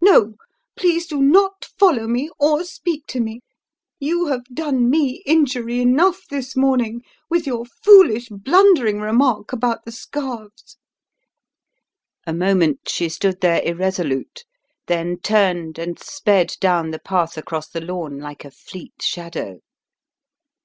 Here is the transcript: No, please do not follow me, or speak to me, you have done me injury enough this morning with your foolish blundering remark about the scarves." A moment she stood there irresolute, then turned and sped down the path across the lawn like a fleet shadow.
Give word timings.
No, 0.00 0.34
please 0.76 1.04
do 1.08 1.20
not 1.20 1.64
follow 1.76 2.06
me, 2.06 2.30
or 2.38 2.62
speak 2.62 3.08
to 3.08 3.18
me, 3.18 3.40
you 3.98 4.26
have 4.26 4.44
done 4.44 4.88
me 4.88 5.20
injury 5.26 5.80
enough 5.80 6.28
this 6.30 6.54
morning 6.54 7.02
with 7.28 7.44
your 7.44 7.64
foolish 7.66 8.28
blundering 8.28 9.00
remark 9.00 9.52
about 9.52 9.84
the 9.84 9.90
scarves." 9.90 10.76
A 12.24 12.32
moment 12.32 12.82
she 12.88 13.08
stood 13.08 13.40
there 13.40 13.62
irresolute, 13.64 14.44
then 14.86 15.18
turned 15.18 15.76
and 15.76 15.98
sped 15.98 16.54
down 16.60 16.92
the 16.92 17.00
path 17.00 17.36
across 17.36 17.66
the 17.68 17.80
lawn 17.80 18.20
like 18.20 18.44
a 18.44 18.52
fleet 18.52 19.02
shadow. 19.02 19.58